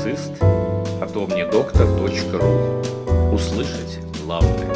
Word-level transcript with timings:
клиницист, 0.00 0.32
а 0.40 1.06
то 1.12 1.26
мне 1.26 1.46
доктор.ру. 1.46 3.34
Услышать 3.34 3.98
главное. 4.22 4.68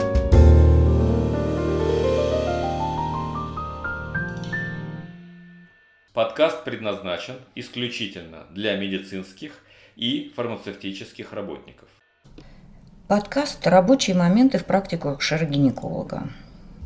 Подкаст 6.13 6.65
предназначен 6.65 7.37
исключительно 7.55 8.45
для 8.51 8.77
медицинских 8.77 9.53
и 9.97 10.33
фармацевтических 10.37 11.33
работников. 11.33 11.89
Подкаст 13.09 13.67
«Рабочие 13.67 14.17
моменты 14.17 14.59
в 14.59 14.65
практику 14.65 15.09
акушера-гинеколога». 15.09 16.29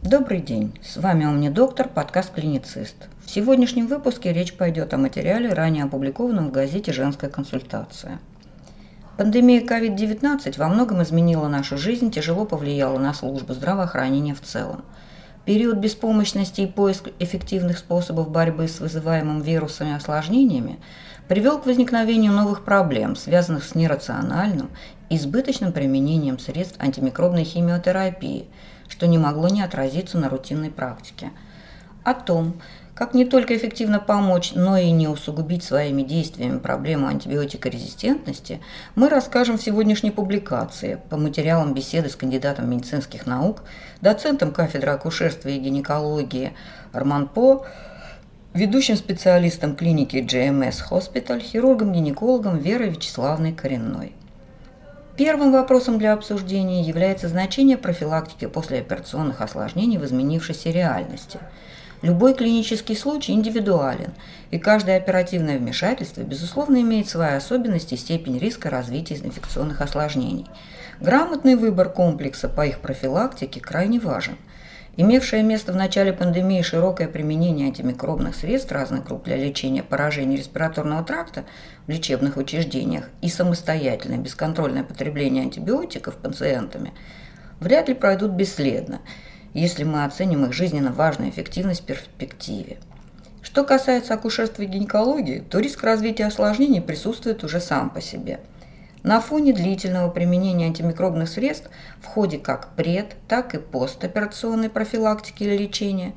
Добрый 0.02 0.41
день, 0.41 0.79
с 0.80 0.96
вами 0.96 1.25
Омни 1.25 1.48
Доктор, 1.48 1.89
подкаст 1.89 2.32
«Клиницист». 2.32 3.09
В 3.27 3.30
сегодняшнем 3.30 3.89
выпуске 3.89 4.32
речь 4.32 4.55
пойдет 4.55 4.95
о 4.95 4.96
материале, 4.96 5.52
ранее 5.52 5.84
опубликованном 5.84 6.48
в 6.48 6.52
газете 6.52 6.93
«Женская 6.93 7.29
консультация». 7.29 8.20
Пандемия 9.18 9.61
COVID-19 9.61 10.58
во 10.58 10.68
многом 10.68 11.03
изменила 11.03 11.49
нашу 11.49 11.76
жизнь, 11.76 12.11
тяжело 12.11 12.46
повлияла 12.46 12.99
на 12.99 13.13
службу 13.13 13.53
здравоохранения 13.53 14.35
в 14.35 14.40
целом. 14.40 14.85
Период 15.45 15.76
беспомощности 15.76 16.63
и 16.63 16.67
поиск 16.67 17.11
эффективных 17.18 17.79
способов 17.79 18.31
борьбы 18.31 18.68
с 18.68 18.81
вызываемым 18.81 19.43
вирусами 19.43 19.95
осложнениями 19.95 20.79
привел 21.26 21.59
к 21.59 21.67
возникновению 21.67 22.32
новых 22.32 22.64
проблем, 22.64 23.17
связанных 23.17 23.64
с 23.64 23.75
нерациональным 23.75 24.71
избыточным 25.11 25.73
применением 25.73 26.39
средств 26.39 26.76
антимикробной 26.81 27.45
химиотерапии– 27.45 28.46
что 28.89 29.07
не 29.07 29.18
могло 29.18 29.48
не 29.48 29.62
отразиться 29.62 30.18
на 30.18 30.29
рутинной 30.29 30.71
практике. 30.71 31.31
О 32.05 32.14
том, 32.14 32.61
как 32.98 33.14
не 33.14 33.25
только 33.25 33.56
эффективно 33.56 34.00
помочь, 34.00 34.55
но 34.56 34.77
и 34.77 34.91
не 34.91 35.06
усугубить 35.06 35.62
своими 35.62 36.02
действиями 36.02 36.58
проблему 36.58 37.06
антибиотикорезистентности, 37.06 38.61
мы 38.97 39.09
расскажем 39.09 39.56
в 39.56 39.62
сегодняшней 39.62 40.11
публикации 40.11 41.00
по 41.08 41.17
материалам 41.17 41.75
беседы 41.75 42.08
с 42.08 42.17
кандидатом 42.17 42.69
медицинских 42.69 43.25
наук, 43.25 43.62
доцентом 44.00 44.50
кафедры 44.50 44.91
акушерства 44.91 45.48
и 45.48 45.61
гинекологии 45.61 46.55
Арман 46.92 47.28
По, 47.28 47.64
ведущим 48.53 48.97
специалистом 48.97 49.77
клиники 49.77 50.17
GMS 50.17 50.78
Hospital, 50.91 51.39
хирургом-гинекологом 51.39 52.58
Верой 52.58 52.89
Вячеславной 52.89 53.53
Коренной. 53.53 54.12
Первым 55.17 55.53
вопросом 55.53 55.98
для 55.98 56.14
обсуждения 56.14 56.83
является 56.83 57.28
значение 57.28 57.77
профилактики 57.77 58.48
послеоперационных 58.48 59.41
осложнений 59.41 59.98
в 59.98 60.05
изменившейся 60.05 60.70
реальности. 60.70 61.39
Любой 62.03 62.35
клинический 62.35 62.97
случай 62.97 63.33
индивидуален, 63.33 64.13
и 64.51 64.59
каждое 64.59 64.97
оперативное 64.97 65.59
вмешательство, 65.59 66.23
безусловно, 66.23 66.81
имеет 66.81 67.09
свои 67.09 67.35
особенности 67.35 67.95
и 67.95 67.99
степень 67.99 68.39
риска 68.39 68.71
развития 68.71 69.17
инфекционных 69.17 69.81
осложнений. 69.81 70.47
Грамотный 71.01 71.57
выбор 71.57 71.89
комплекса 71.89 72.49
по 72.49 72.67
их 72.67 72.81
профилактике 72.81 73.61
крайне 73.61 73.99
важен– 73.99 74.37
Имевшее 75.01 75.45
место 75.45 75.73
в 75.73 75.77
начале 75.77 76.13
пандемии 76.13 76.61
широкое 76.61 77.07
применение 77.07 77.69
антимикробных 77.69 78.35
средств 78.35 78.73
разных 78.73 79.05
групп 79.05 79.23
для 79.27 79.37
лечения 79.37 79.85
поражений 79.85 80.37
респираторного 80.37 81.05
тракта 81.05 81.45
в 81.87 81.91
лечебных 81.91 82.37
учреждениях 82.37 83.09
и 83.23 83.29
самостоятельное 83.29 84.19
бесконтрольное 84.19 84.83
потребление 84.83 85.45
антибиотиков 85.45 86.17
пациентами 86.17 86.95
вряд 87.61 87.87
ли 87.87 87.95
пройдут 87.95 88.33
бесследно, 88.33 89.01
если 89.59 89.84
мы 89.84 90.05
оценим 90.05 90.45
их 90.45 90.53
жизненно 90.53 90.92
важную 90.92 91.31
эффективность 91.31 91.83
в 91.83 91.87
перспективе. 91.87 92.78
Что 93.42 93.64
касается 93.64 94.14
акушерства 94.14 94.62
и 94.62 94.67
гинекологии, 94.67 95.41
то 95.41 95.59
риск 95.59 95.83
развития 95.83 96.27
осложнений 96.27 96.81
присутствует 96.81 97.45
уже 97.45 97.61
сам 97.61 97.91
по 97.91 98.01
себе– 98.01 98.41
на 99.03 99.20
фоне 99.20 99.53
длительного 99.53 100.11
применения 100.11 100.67
антимикробных 100.67 101.29
средств 101.29 101.70
в 102.01 102.06
ходе 102.06 102.39
как 102.39 102.70
пред, 102.74 103.17
так 103.29 103.55
и 103.55 103.58
постоперационной 103.58 104.69
профилактики 104.69 105.45
или 105.45 105.57
лечения 105.57 106.14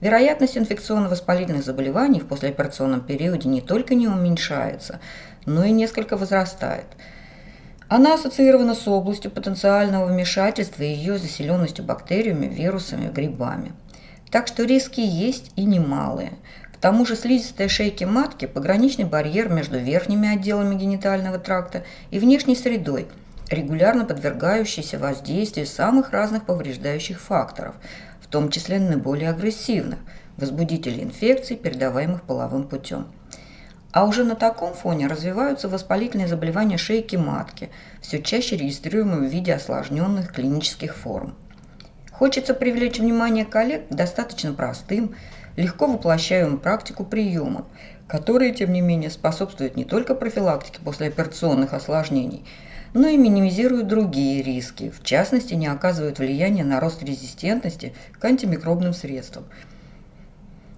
вероятность 0.00 0.56
инфекционно-воспалительных 0.56 1.64
заболеваний 1.64 2.20
в 2.20 2.26
послеоперационном 2.26 3.00
периоде 3.02 3.48
не 3.48 3.60
только 3.60 3.94
не 3.94 4.08
уменьшается, 4.08 5.00
но 5.44 5.64
и 5.64 5.70
несколько 5.70 6.16
возрастает. 6.16 6.86
Она 7.88 8.14
ассоциирована 8.14 8.74
с 8.74 8.88
областью 8.88 9.30
потенциального 9.30 10.06
вмешательства 10.06 10.82
и 10.82 10.92
ее 10.92 11.18
заселенностью 11.18 11.84
бактериями, 11.84 12.46
вирусами, 12.46 13.10
грибами. 13.10 13.72
Так 14.30 14.48
что 14.48 14.64
риски 14.64 15.00
есть 15.00 15.52
и 15.56 15.64
немалые– 15.64 16.32
к 16.76 16.78
тому 16.78 17.06
же 17.06 17.16
слизистая 17.16 17.68
шейки 17.68 18.04
матки– 18.04 18.44
пограничный 18.46 19.06
барьер 19.06 19.48
между 19.48 19.78
верхними 19.78 20.28
отделами 20.28 20.74
генитального 20.74 21.38
тракта 21.38 21.84
и 22.10 22.18
внешней 22.18 22.54
средой, 22.54 23.08
регулярно 23.48 24.04
подвергающийся 24.04 24.98
воздействию 24.98 25.66
самых 25.66 26.10
разных 26.10 26.44
повреждающих 26.44 27.18
факторов, 27.18 27.76
в 28.20 28.26
том 28.26 28.50
числе 28.50 28.78
наиболее 28.78 29.30
агрессивных– 29.30 30.00
возбудителей 30.36 31.02
инфекций, 31.02 31.56
передаваемых 31.56 32.22
половым 32.24 32.68
путем. 32.68 33.06
А 33.96 34.04
уже 34.04 34.24
на 34.24 34.36
таком 34.36 34.74
фоне 34.74 35.06
развиваются 35.06 35.70
воспалительные 35.70 36.28
заболевания 36.28 36.76
шейки 36.76 37.16
матки, 37.16 37.70
все 38.02 38.20
чаще 38.20 38.54
регистрируемые 38.54 39.26
в 39.26 39.32
виде 39.32 39.54
осложненных 39.54 40.34
клинических 40.34 40.94
форм. 40.94 41.34
Хочется 42.12 42.52
привлечь 42.52 42.98
внимание 42.98 43.46
коллег 43.46 43.88
к 43.88 43.94
достаточно 43.94 44.52
простым, 44.52 45.14
легко 45.56 45.86
воплощаем 45.86 46.58
практику 46.58 47.06
приема, 47.06 47.64
которые, 48.06 48.52
тем 48.52 48.74
не 48.74 48.82
менее, 48.82 49.08
способствуют 49.08 49.76
не 49.76 49.86
только 49.86 50.14
профилактике 50.14 50.80
послеоперационных 50.84 51.72
осложнений, 51.72 52.44
но 52.92 53.08
и 53.08 53.16
минимизируют 53.16 53.86
другие 53.86 54.42
риски, 54.42 54.90
в 54.90 55.02
частности, 55.04 55.54
не 55.54 55.68
оказывают 55.68 56.18
влияния 56.18 56.64
на 56.64 56.80
рост 56.80 57.02
резистентности 57.02 57.94
к 58.20 58.22
антимикробным 58.22 58.92
средствам. 58.92 59.46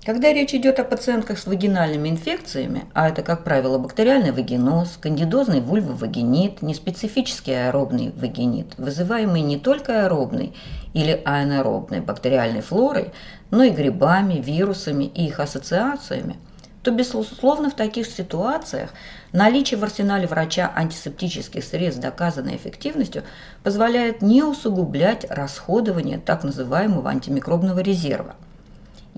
Когда 0.09 0.33
речь 0.33 0.55
идет 0.55 0.81
о 0.81 0.85
пациентках 0.85 1.39
с 1.39 1.47
вагинальными 1.47 2.09
инфекциями, 2.09 2.87
а 2.95 3.11
это, 3.11 3.21
как 3.21 3.45
правило, 3.45 3.77
бактериальный 3.77 4.33
вагиноз, 4.33 4.97
кандидозный 4.99 5.61
вульвовагинит, 5.61 6.63
неспецифический 6.63 7.67
аэробный 7.67 8.15
вагинит, 8.17 8.73
вызываемый 8.79 9.43
не 9.43 9.59
только 9.59 10.07
аэробной 10.07 10.55
или 10.95 11.21
анаэробной 11.27 12.01
бактериальной 12.01 12.63
флорой, 12.63 13.11
но 13.51 13.65
и 13.65 13.69
грибами, 13.69 14.41
вирусами 14.41 15.05
и 15.05 15.27
их 15.27 15.41
ассоциациями, 15.41 16.39
то, 16.83 16.91
безусловно, 16.91 17.69
в 17.69 17.75
таких 17.75 18.07
ситуациях 18.07 18.95
наличие 19.33 19.79
в 19.79 19.85
арсенале 19.85 20.27
врача 20.27 20.73
антисептических 20.75 21.63
средств, 21.63 22.01
доказанной 22.01 22.57
эффективностью, 22.57 23.25
позволяет 23.63 24.23
не 24.23 24.43
усугублять 24.43 25.27
расходование 25.29 26.17
так 26.17 26.45
называемого 26.45 27.11
антимикробного 27.11 27.81
резерва. 27.81 28.37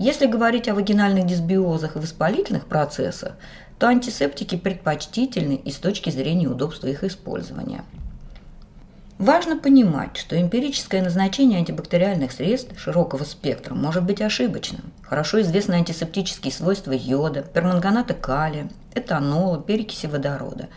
Если 0.01 0.25
говорить 0.25 0.67
о 0.67 0.73
вагинальных 0.73 1.27
дисбиозах 1.27 1.95
и 1.95 1.99
воспалительных 1.99 2.65
процессах, 2.65 3.33
то 3.77 3.85
антисептики 3.85 4.57
предпочтительны 4.57 5.53
и 5.53 5.71
с 5.71 5.75
точки 5.75 6.09
зрения 6.09 6.47
удобства 6.47 6.87
их 6.87 7.03
использования– 7.03 7.85
Важно 9.21 9.55
понимать, 9.55 10.17
что 10.17 10.41
эмпирическое 10.41 11.03
назначение 11.03 11.59
антибактериальных 11.59 12.31
средств 12.31 12.79
широкого 12.79 13.23
спектра 13.23 13.75
может 13.75 14.01
быть 14.03 14.19
ошибочным. 14.19 14.81
Хорошо 15.03 15.41
известны 15.41 15.75
антисептические 15.75 16.51
свойства 16.51 16.91
йода, 16.91 17.43
перманганата 17.43 18.15
калия, 18.15 18.67
этанола, 18.95 19.61
перекиси 19.61 20.07
водорода. 20.07 20.69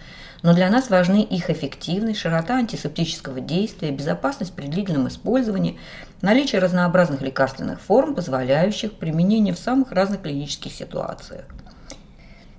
Но 0.44 0.52
для 0.52 0.68
нас 0.68 0.90
важны 0.90 1.22
их 1.22 1.48
эффективность, 1.48 2.20
широта 2.20 2.56
антисептического 2.56 3.40
действия, 3.40 3.90
безопасность 3.90 4.52
при 4.52 4.66
длительном 4.66 5.08
использовании, 5.08 5.78
наличие 6.20 6.60
разнообразных 6.60 7.22
лекарственных 7.22 7.80
форм, 7.80 8.14
позволяющих 8.14 8.92
применение 8.92 9.54
в 9.54 9.58
самых 9.58 9.90
разных 9.90 10.20
клинических 10.20 10.70
ситуациях. 10.70 11.46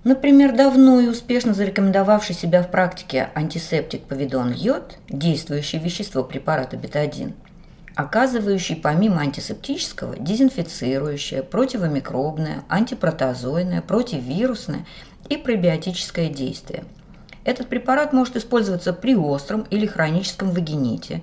Например, 0.03 0.55
давно 0.55 0.99
и 0.99 1.05
успешно 1.05 1.53
зарекомендовавший 1.53 2.33
себя 2.33 2.63
в 2.63 2.71
практике 2.71 3.29
антисептик 3.35 4.01
повидон 4.05 4.51
йод, 4.51 4.97
действующее 5.07 5.79
вещество 5.79 6.23
препарата 6.23 6.77
бетадин, 6.77 7.35
оказывающий 7.93 8.77
помимо 8.77 9.21
антисептического 9.21 10.15
дезинфицирующее, 10.17 11.43
противомикробное, 11.43 12.63
антипротозойное, 12.67 13.83
противирусное 13.83 14.87
и 15.29 15.37
пробиотическое 15.37 16.29
действие. 16.29 16.83
Этот 17.45 17.67
препарат 17.67 18.11
может 18.11 18.35
использоваться 18.35 18.91
при 18.91 19.15
остром 19.15 19.65
или 19.69 19.85
хроническом 19.85 20.51
вагините, 20.51 21.21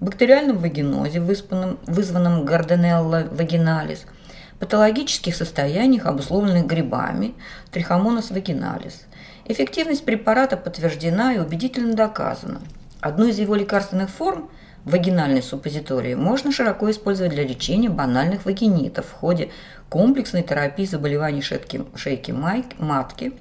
бактериальном 0.00 0.58
вагинозе, 0.58 1.20
вызванном, 1.20 1.78
вызванном 1.86 2.44
Гарденелла 2.44 3.28
вагиналис– 3.30 4.06
патологических 4.58 5.36
состояниях, 5.36 6.06
обусловленных 6.06 6.66
грибами, 6.66 7.34
трихомонос 7.70 8.30
вагиналис. 8.30 9.06
Эффективность 9.44 10.04
препарата 10.04 10.56
подтверждена 10.56 11.34
и 11.34 11.38
убедительно 11.38 11.94
доказана. 11.94 12.60
Одну 13.00 13.28
из 13.28 13.38
его 13.38 13.54
лекарственных 13.54 14.10
форм– 14.10 14.50
вагинальной 14.84 15.42
суппозитории 15.42 16.14
можно 16.14 16.50
широко 16.52 16.90
использовать 16.90 17.32
для 17.32 17.44
лечения 17.44 17.88
банальных 17.88 18.44
вагинитов 18.44 19.06
в 19.06 19.12
ходе 19.12 19.50
комплексной 19.88 20.42
терапии 20.42 20.84
заболеваний 20.84 21.42
шейки, 21.42 21.82
шейки 21.94 22.32
матки, 22.32 23.32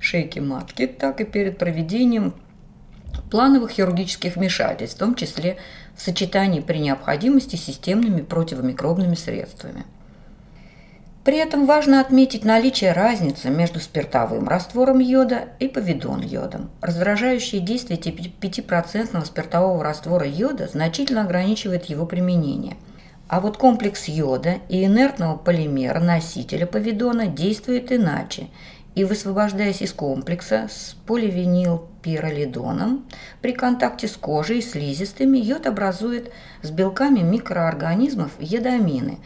шейки 0.00 0.38
матки, 0.38 0.86
так 0.86 1.20
и 1.20 1.24
перед 1.24 1.58
проведением 1.58 2.34
плановых 3.30 3.70
хирургических 3.70 4.36
вмешательств, 4.36 4.96
в 4.96 5.00
том 5.00 5.14
числе 5.14 5.56
в 5.96 6.02
сочетании 6.02 6.60
при 6.60 6.78
необходимости 6.78 7.56
с 7.56 7.64
системными 7.64 8.22
противомикробными 8.22 9.14
средствами. 9.14 9.84
При 11.26 11.38
этом 11.38 11.66
важно 11.66 12.00
отметить 12.00 12.44
наличие 12.44 12.92
разницы 12.92 13.50
между 13.50 13.80
спиртовым 13.80 14.46
раствором 14.46 15.00
йода 15.00 15.48
и 15.58 15.66
повидон 15.66 16.20
йодом. 16.20 16.70
Раздражающее 16.80 17.60
действие 17.60 17.98
5% 17.98 19.24
спиртового 19.24 19.82
раствора 19.82 20.24
йода 20.24 20.68
значительно 20.68 21.22
ограничивает 21.22 21.86
его 21.86 22.06
применение. 22.06 22.76
А 23.26 23.40
вот 23.40 23.56
комплекс 23.56 24.06
йода 24.06 24.58
и 24.68 24.84
инертного 24.84 25.36
полимера 25.36 25.98
носителя 25.98 26.64
повидона 26.64 27.26
действует 27.26 27.90
иначе 27.90 28.46
и 28.96 29.04
высвобождаясь 29.04 29.82
из 29.82 29.92
комплекса 29.92 30.68
с 30.70 30.96
поливинилпиролидоном, 31.06 33.06
при 33.42 33.52
контакте 33.52 34.08
с 34.08 34.16
кожей 34.16 34.58
и 34.58 34.62
слизистыми 34.62 35.38
йод 35.38 35.66
образует 35.66 36.32
с 36.62 36.70
белками 36.70 37.20
микроорганизмов 37.20 38.32
едамины, 38.40 39.18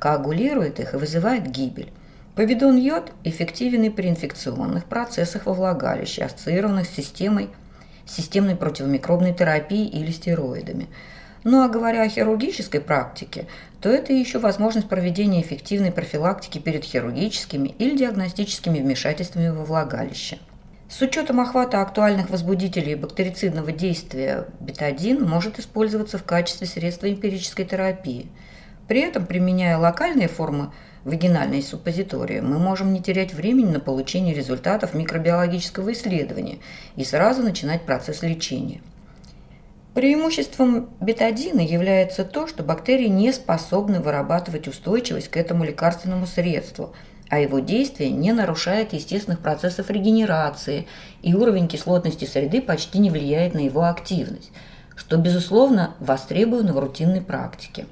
коагулирует 0.00 0.80
их 0.80 0.94
и 0.94 0.96
вызывает 0.96 1.46
гибель. 1.46 1.92
Повидон 2.34 2.78
йод 2.78 3.12
эффективен 3.22 3.82
и 3.82 3.90
при 3.90 4.08
инфекционных 4.08 4.86
процессах 4.86 5.44
во 5.44 5.52
влагалище, 5.52 6.24
ассоциированных 6.24 6.86
с 6.86 6.90
системой, 6.90 7.50
системной 8.06 8.56
противомикробной 8.56 9.34
терапии 9.34 9.86
или 9.86 10.10
стероидами– 10.10 10.88
ну 11.44 11.62
а 11.62 11.68
говоря 11.68 12.02
о 12.02 12.08
хирургической 12.08 12.80
практике, 12.80 13.46
то 13.80 13.88
это 13.88 14.12
еще 14.12 14.38
возможность 14.38 14.88
проведения 14.88 15.40
эффективной 15.40 15.92
профилактики 15.92 16.58
перед 16.58 16.84
хирургическими 16.84 17.74
или 17.78 17.96
диагностическими 17.96 18.80
вмешательствами 18.80 19.48
во 19.48 19.64
влагалище. 19.64 20.38
С 20.88 21.02
учетом 21.02 21.38
охвата 21.40 21.82
актуальных 21.82 22.30
возбудителей 22.30 22.94
бактерицидного 22.94 23.72
действия 23.72 24.46
бетадин 24.58 25.22
может 25.22 25.58
использоваться 25.58 26.16
в 26.16 26.24
качестве 26.24 26.66
средства 26.66 27.10
эмпирической 27.10 27.66
терапии. 27.66 28.28
При 28.88 29.00
этом, 29.00 29.26
применяя 29.26 29.76
локальные 29.76 30.28
формы 30.28 30.72
вагинальной 31.04 31.62
суппозитории, 31.62 32.40
мы 32.40 32.58
можем 32.58 32.94
не 32.94 33.02
терять 33.02 33.34
времени 33.34 33.70
на 33.70 33.80
получение 33.80 34.34
результатов 34.34 34.94
микробиологического 34.94 35.92
исследования 35.92 36.58
и 36.96 37.04
сразу 37.04 37.42
начинать 37.42 37.82
процесс 37.82 38.22
лечения. 38.22 38.80
Преимуществом 39.98 40.90
бетадина 41.00 41.60
является 41.60 42.24
то, 42.24 42.46
что 42.46 42.62
бактерии 42.62 43.08
не 43.08 43.32
способны 43.32 43.98
вырабатывать 43.98 44.68
устойчивость 44.68 45.26
к 45.26 45.36
этому 45.36 45.64
лекарственному 45.64 46.24
средству, 46.24 46.92
а 47.28 47.40
его 47.40 47.58
действие 47.58 48.10
не 48.10 48.30
нарушает 48.30 48.92
естественных 48.92 49.40
процессов 49.40 49.90
регенерации, 49.90 50.86
и 51.22 51.34
уровень 51.34 51.66
кислотности 51.66 52.26
среды 52.26 52.62
почти 52.62 53.00
не 53.00 53.10
влияет 53.10 53.54
на 53.54 53.58
его 53.58 53.86
активность, 53.86 54.52
что, 54.94 55.16
безусловно, 55.16 55.96
востребовано 55.98 56.74
в 56.74 56.78
рутинной 56.78 57.20
практике. 57.20 57.86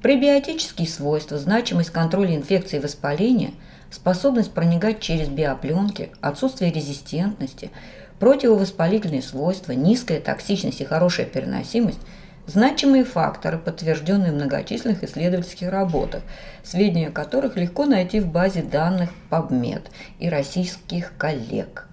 Пребиотические 0.00 0.88
свойства, 0.88 1.36
значимость 1.36 1.90
контроля 1.90 2.34
инфекции 2.34 2.78
и 2.78 2.80
воспаления, 2.80 3.50
способность 3.90 4.52
проникать 4.52 5.00
через 5.00 5.28
биопленки, 5.28 6.12
отсутствие 6.22 6.72
резистентности– 6.72 7.70
Противовоспалительные 8.20 9.22
свойства, 9.22 9.72
низкая 9.72 10.20
токсичность 10.20 10.80
и 10.82 10.84
хорошая 10.84 11.26
переносимость– 11.26 12.00
значимые 12.46 13.04
факторы, 13.04 13.58
подтвержденные 13.58 14.32
в 14.32 14.34
многочисленных 14.34 15.02
исследовательских 15.02 15.70
работах, 15.70 16.22
сведения 16.62 17.08
о 17.08 17.12
которых 17.12 17.56
легко 17.56 17.86
найти 17.86 18.20
в 18.20 18.26
базе 18.26 18.62
данных 18.62 19.10
PubMed 19.30 19.84
и 20.18 20.28
российских 20.28 21.16
коллег. 21.16 21.86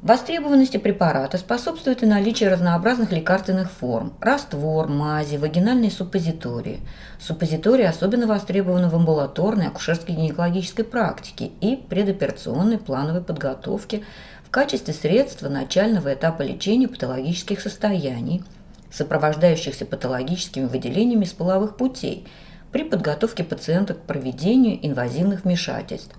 Востребованности 0.00 0.76
препарата 0.76 1.38
способствует 1.38 2.04
и 2.04 2.06
наличие 2.06 2.50
разнообразных 2.50 3.10
лекарственных 3.10 3.68
форм– 3.68 4.12
раствор, 4.20 4.86
мази, 4.86 5.36
вагинальные 5.36 5.90
суппозитории. 5.90 6.78
Суппозитории 7.18 7.84
особенно 7.84 8.28
востребованы 8.28 8.88
в 8.88 8.94
амбулаторной 8.94 9.66
акушерской 9.66 10.14
гинекологической 10.14 10.84
практике 10.84 11.50
и 11.60 11.74
предоперационной 11.74 12.78
плановой 12.78 13.22
подготовке 13.22 14.04
в 14.48 14.50
качестве 14.50 14.94
средства 14.94 15.50
начального 15.50 16.14
этапа 16.14 16.40
лечения 16.40 16.88
патологических 16.88 17.60
состояний, 17.60 18.42
сопровождающихся 18.90 19.84
патологическими 19.84 20.64
выделениями 20.64 21.26
с 21.26 21.34
половых 21.34 21.76
путей 21.76 22.26
при 22.72 22.84
подготовке 22.84 23.44
пациента 23.44 23.92
к 23.92 24.00
проведению 24.00 24.78
инвазивных 24.86 25.44
вмешательств, 25.44 26.16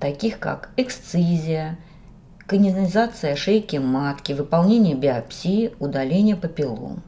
таких 0.00 0.40
как 0.40 0.70
эксцизия, 0.76 1.78
канинизация 2.48 3.36
шейки 3.36 3.76
матки, 3.76 4.32
выполнение 4.32 4.96
биопсии, 4.96 5.72
удаление 5.78 6.34
папиллом. 6.34 7.04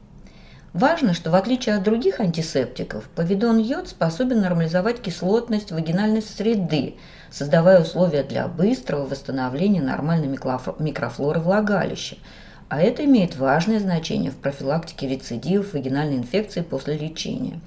Важно, 0.73 1.15
что 1.15 1.31
в 1.31 1.35
отличие 1.35 1.75
от 1.75 1.83
других 1.83 2.19
антисептиков, 2.19 3.09
повидон 3.15 3.57
йод 3.57 3.87
способен 3.87 4.41
нормализовать 4.41 5.01
кислотность 5.01 5.71
вагинальной 5.71 6.21
среды, 6.21 6.95
создавая 7.31 7.81
условия 7.81 8.21
для 8.21 8.47
быстрого 8.47 9.05
восстановления 9.05 9.81
нормальной 9.81 10.27
микрофлоры 10.27 11.39
влагалища, 11.39 12.17
а 12.69 12.81
это 12.81 13.03
имеет 13.05 13.35
важное 13.35 13.79
значение 13.79 14.29
в 14.29 14.37
профилактике 14.37 15.07
рецидивов 15.07 15.73
вагинальной 15.73 16.17
инфекции 16.17 16.61
после 16.61 16.97
лечения. 16.97 17.59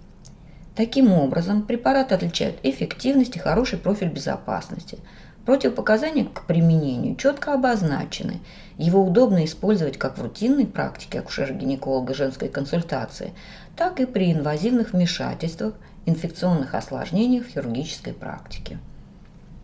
Таким 0.74 1.12
образом, 1.12 1.62
препараты 1.62 2.14
отличают 2.14 2.56
эффективность 2.62 3.36
и 3.36 3.38
хороший 3.38 3.78
профиль 3.78 4.08
безопасности. 4.08 4.98
Противопоказания 5.44 6.24
к 6.24 6.46
применению 6.46 7.16
четко 7.16 7.52
обозначены. 7.52 8.40
Его 8.78 9.04
удобно 9.04 9.44
использовать 9.44 9.98
как 9.98 10.16
в 10.16 10.22
рутинной 10.22 10.66
практике 10.66 11.18
акушера-гинеколога 11.18 12.14
женской 12.14 12.48
консультации, 12.48 13.32
так 13.76 14.00
и 14.00 14.06
при 14.06 14.32
инвазивных 14.32 14.92
вмешательствах, 14.92 15.74
инфекционных 16.06 16.74
осложнениях 16.74 17.44
в 17.44 17.50
хирургической 17.50 18.14
практике. 18.14 18.78